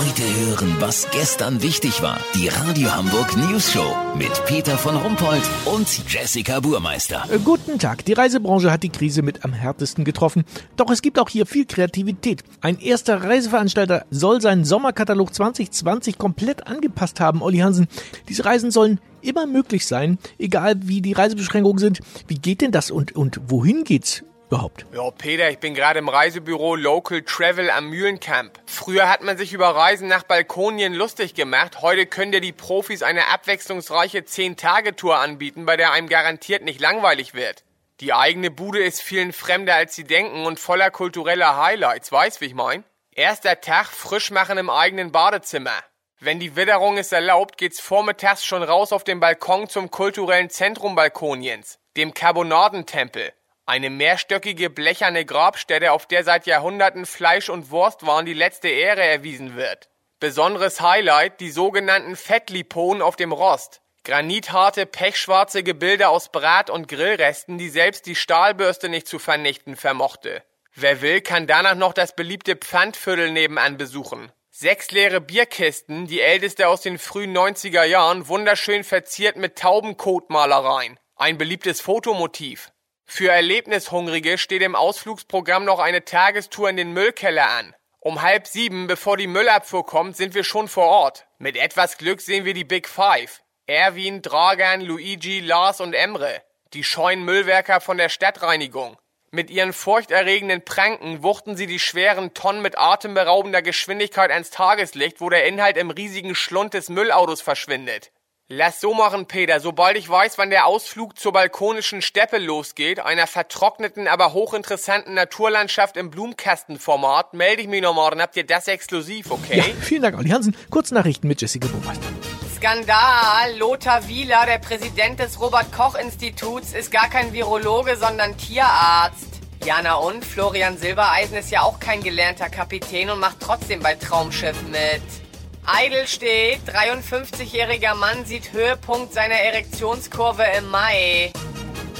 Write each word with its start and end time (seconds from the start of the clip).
Heute 0.00 0.22
hören, 0.46 0.76
was 0.78 1.10
gestern 1.10 1.60
wichtig 1.60 2.00
war. 2.00 2.18
Die 2.34 2.48
Radio 2.48 2.90
Hamburg 2.90 3.36
News 3.36 3.70
Show 3.70 3.94
mit 4.16 4.30
Peter 4.46 4.78
von 4.78 4.96
Rumpold 4.96 5.42
und 5.66 5.86
Jessica 6.08 6.58
Burmeister. 6.60 7.26
Äh, 7.30 7.38
Guten 7.38 7.78
Tag. 7.78 8.06
Die 8.06 8.14
Reisebranche 8.14 8.72
hat 8.72 8.82
die 8.82 8.88
Krise 8.88 9.20
mit 9.20 9.44
am 9.44 9.52
härtesten 9.52 10.04
getroffen. 10.04 10.44
Doch 10.76 10.90
es 10.90 11.02
gibt 11.02 11.18
auch 11.18 11.28
hier 11.28 11.44
viel 11.44 11.66
Kreativität. 11.66 12.44
Ein 12.62 12.80
erster 12.80 13.22
Reiseveranstalter 13.22 14.06
soll 14.08 14.40
seinen 14.40 14.64
Sommerkatalog 14.64 15.34
2020 15.34 16.16
komplett 16.16 16.66
angepasst 16.66 17.20
haben, 17.20 17.42
Olli 17.42 17.58
Hansen. 17.58 17.86
Diese 18.30 18.46
Reisen 18.46 18.70
sollen 18.70 19.00
immer 19.20 19.44
möglich 19.44 19.84
sein, 19.84 20.16
egal 20.38 20.76
wie 20.80 21.02
die 21.02 21.12
Reisebeschränkungen 21.12 21.78
sind. 21.78 22.00
Wie 22.26 22.38
geht 22.38 22.62
denn 22.62 22.72
das 22.72 22.90
und, 22.90 23.14
und 23.14 23.38
wohin 23.48 23.84
geht's 23.84 24.24
überhaupt? 24.50 24.84
Ja, 24.92 25.10
Peter, 25.12 25.48
ich 25.48 25.58
bin 25.58 25.74
gerade 25.74 26.00
im 26.00 26.08
Reisebüro 26.08 26.74
Local 26.74 27.22
Travel 27.22 27.70
am 27.70 27.88
Mühlencamp. 27.88 28.58
Früher 28.66 29.08
hat 29.08 29.22
man 29.22 29.38
sich 29.38 29.52
über 29.52 29.68
Reisen 29.74 30.08
nach 30.08 30.24
Balkonien 30.24 30.92
lustig 30.92 31.34
gemacht. 31.34 31.82
Heute 31.82 32.06
können 32.06 32.32
dir 32.32 32.40
die 32.40 32.52
Profis 32.52 33.02
eine 33.02 33.28
abwechslungsreiche 33.28 34.20
10-Tage-Tour 34.20 35.16
anbieten, 35.16 35.66
bei 35.66 35.76
der 35.76 35.92
einem 35.92 36.08
garantiert 36.08 36.64
nicht 36.64 36.80
langweilig 36.80 37.34
wird. 37.34 37.64
Die 38.00 38.12
eigene 38.12 38.50
Bude 38.50 38.82
ist 38.82 39.02
vielen 39.02 39.32
fremder 39.32 39.74
als 39.74 39.94
sie 39.94 40.04
denken 40.04 40.46
und 40.46 40.58
voller 40.58 40.90
kultureller 40.90 41.62
Highlights, 41.62 42.10
weißt 42.10 42.40
wie 42.40 42.46
ich 42.46 42.54
mein? 42.54 42.82
Erster 43.12 43.60
Tag 43.60 43.86
frisch 43.86 44.30
machen 44.30 44.58
im 44.58 44.70
eigenen 44.70 45.12
Badezimmer. 45.12 45.76
Wenn 46.18 46.40
die 46.40 46.56
Witterung 46.56 46.98
es 46.98 47.12
erlaubt, 47.12 47.56
geht's 47.56 47.80
vormittags 47.80 48.44
schon 48.44 48.62
raus 48.62 48.92
auf 48.92 49.04
den 49.04 49.20
Balkon 49.20 49.68
zum 49.68 49.90
kulturellen 49.90 50.50
Zentrum 50.50 50.94
Balkoniens, 50.94 51.78
dem 51.96 52.14
Carbonadentempel. 52.14 53.32
Eine 53.66 53.90
mehrstöckige 53.90 54.70
blecherne 54.70 55.24
Grabstätte, 55.24 55.92
auf 55.92 56.06
der 56.06 56.24
seit 56.24 56.46
Jahrhunderten 56.46 57.06
Fleisch 57.06 57.48
und 57.48 57.70
Wurstwaren 57.70 58.26
die 58.26 58.34
letzte 58.34 58.68
Ehre 58.68 59.02
erwiesen 59.02 59.56
wird. 59.56 59.88
Besonderes 60.18 60.80
Highlight, 60.80 61.40
die 61.40 61.50
sogenannten 61.50 62.16
Fettliponen 62.16 63.02
auf 63.02 63.16
dem 63.16 63.32
Rost. 63.32 63.80
Granitharte, 64.04 64.86
pechschwarze 64.86 65.62
Gebilde 65.62 66.08
aus 66.08 66.32
Brat- 66.32 66.70
und 66.70 66.88
Grillresten, 66.88 67.58
die 67.58 67.68
selbst 67.68 68.06
die 68.06 68.16
Stahlbürste 68.16 68.88
nicht 68.88 69.06
zu 69.06 69.18
vernichten 69.18 69.76
vermochte. 69.76 70.42
Wer 70.74 71.02
will, 71.02 71.20
kann 71.20 71.46
danach 71.46 71.74
noch 71.74 71.92
das 71.92 72.14
beliebte 72.14 72.56
Pfandviertel 72.56 73.30
nebenan 73.30 73.76
besuchen. 73.76 74.32
Sechs 74.50 74.90
leere 74.90 75.20
Bierkisten, 75.20 76.06
die 76.06 76.20
älteste 76.20 76.68
aus 76.68 76.80
den 76.82 76.98
frühen 76.98 77.36
90er 77.36 77.84
Jahren, 77.84 78.28
wunderschön 78.28 78.84
verziert 78.84 79.36
mit 79.36 79.56
Taubenkotmalereien. 79.56 80.98
Ein 81.16 81.38
beliebtes 81.38 81.80
Fotomotiv. 81.80 82.72
Für 83.12 83.32
Erlebnishungrige 83.32 84.38
steht 84.38 84.62
im 84.62 84.76
Ausflugsprogramm 84.76 85.64
noch 85.64 85.80
eine 85.80 86.04
Tagestour 86.04 86.70
in 86.70 86.76
den 86.76 86.92
Müllkeller 86.92 87.50
an. 87.50 87.74
Um 87.98 88.22
halb 88.22 88.46
sieben, 88.46 88.86
bevor 88.86 89.16
die 89.16 89.26
Müllabfuhr 89.26 89.84
kommt, 89.84 90.16
sind 90.16 90.32
wir 90.36 90.44
schon 90.44 90.68
vor 90.68 90.86
Ort. 90.86 91.26
Mit 91.38 91.56
etwas 91.56 91.98
Glück 91.98 92.20
sehen 92.20 92.44
wir 92.44 92.54
die 92.54 92.64
Big 92.64 92.88
Five. 92.88 93.42
Erwin, 93.66 94.22
Dragan, 94.22 94.80
Luigi, 94.80 95.40
Lars 95.40 95.80
und 95.80 95.92
Emre. 95.92 96.40
Die 96.72 96.84
scheuen 96.84 97.24
Müllwerker 97.24 97.80
von 97.80 97.98
der 97.98 98.10
Stadtreinigung. 98.10 98.96
Mit 99.32 99.50
ihren 99.50 99.72
furchterregenden 99.72 100.64
Pranken 100.64 101.24
wuchten 101.24 101.56
sie 101.56 101.66
die 101.66 101.80
schweren 101.80 102.32
Tonnen 102.32 102.62
mit 102.62 102.78
atemberaubender 102.78 103.60
Geschwindigkeit 103.60 104.30
ans 104.30 104.50
Tageslicht, 104.50 105.20
wo 105.20 105.30
der 105.30 105.46
Inhalt 105.46 105.76
im 105.76 105.90
riesigen 105.90 106.36
Schlund 106.36 106.74
des 106.74 106.88
Müllautos 106.88 107.42
verschwindet. 107.42 108.12
Lass 108.52 108.80
so 108.80 108.94
machen, 108.94 109.26
Peter. 109.26 109.60
Sobald 109.60 109.96
ich 109.96 110.08
weiß, 110.08 110.36
wann 110.36 110.50
der 110.50 110.66
Ausflug 110.66 111.16
zur 111.16 111.32
balkonischen 111.32 112.02
Steppe 112.02 112.38
losgeht, 112.38 112.98
einer 112.98 113.28
vertrockneten, 113.28 114.08
aber 114.08 114.32
hochinteressanten 114.32 115.14
Naturlandschaft 115.14 115.96
im 115.96 116.10
Blumenkastenformat, 116.10 117.32
melde 117.32 117.62
ich 117.62 117.68
mich 117.68 117.80
noch 117.80 117.94
morgen. 117.94 118.20
Habt 118.20 118.36
ihr 118.36 118.44
das 118.44 118.66
exklusiv, 118.66 119.30
okay? 119.30 119.58
Ja, 119.58 119.64
vielen 119.80 120.02
Dank, 120.02 120.18
Olli 120.18 120.30
Hansen. 120.30 120.56
Kurznachrichten 120.68 121.28
mit 121.28 121.40
Jessica 121.40 121.68
Burmeister. 121.68 122.08
Skandal! 122.56 123.56
Lothar 123.56 124.08
Wieler, 124.08 124.44
der 124.46 124.58
Präsident 124.58 125.20
des 125.20 125.40
Robert-Koch-Instituts, 125.40 126.72
ist 126.72 126.90
gar 126.90 127.08
kein 127.08 127.32
Virologe, 127.32 127.96
sondern 127.96 128.36
Tierarzt. 128.36 129.28
Jana 129.64 129.94
und 129.94 130.24
Florian 130.24 130.76
Silbereisen 130.76 131.36
ist 131.36 131.52
ja 131.52 131.62
auch 131.62 131.78
kein 131.78 132.02
gelernter 132.02 132.48
Kapitän 132.48 133.10
und 133.10 133.20
macht 133.20 133.36
trotzdem 133.38 133.78
bei 133.78 133.94
Traumschiff 133.94 134.60
mit. 134.62 135.29
Eidel 135.72 136.08
steht, 136.08 136.62
53-jähriger 136.66 137.94
Mann 137.94 138.24
sieht 138.24 138.52
Höhepunkt 138.52 139.14
seiner 139.14 139.36
Erektionskurve 139.36 140.42
im 140.58 140.68
Mai. 140.68 141.30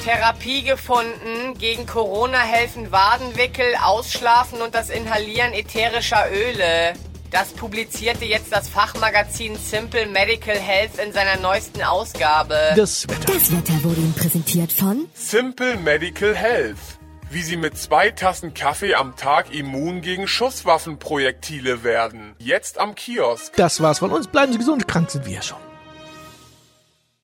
Therapie 0.05 0.63
gefunden, 0.63 1.57
gegen 1.57 1.87
Corona 1.87 2.41
helfen 2.41 2.91
Wadenwickel, 2.91 3.77
Ausschlafen 3.81 4.61
und 4.61 4.75
das 4.75 4.91
Inhalieren 4.91 5.53
ätherischer 5.53 6.25
Öle. 6.33 6.95
Das 7.31 7.53
publizierte 7.53 8.25
jetzt 8.25 8.51
das 8.51 8.69
Fachmagazin 8.69 9.57
Simple 9.57 10.07
Medical 10.07 10.59
Health 10.59 10.99
in 10.99 11.13
seiner 11.13 11.37
neuesten 11.37 11.83
Ausgabe. 11.83 12.73
Das 12.75 13.07
Wetter. 13.09 13.35
Das 13.35 13.53
Wetter 13.53 13.85
wurde 13.85 14.01
Ihnen 14.01 14.15
präsentiert 14.15 14.73
von 14.73 15.07
Simple 15.15 15.77
Medical 15.77 16.35
Health. 16.35 17.00
Wie 17.33 17.43
Sie 17.43 17.57
mit 17.57 17.79
zwei 17.79 18.11
Tassen 18.11 18.55
Kaffee 18.55 18.97
am 18.97 19.15
Tag 19.15 19.55
immun 19.55 20.01
gegen 20.01 20.27
Schusswaffenprojektile 20.27 21.85
werden. 21.85 22.35
Jetzt 22.41 22.77
am 22.77 22.97
Kiosk. 22.97 23.55
Das 23.55 23.81
war's 23.81 24.01
von 24.01 24.11
uns. 24.11 24.27
Bleiben 24.27 24.51
Sie 24.51 24.59
gesund. 24.59 24.89
Krank 24.89 25.13
sind 25.13 25.27
wir 25.27 25.35
ja 25.35 25.43
schon. 25.43 25.70